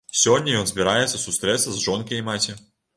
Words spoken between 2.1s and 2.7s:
і маці.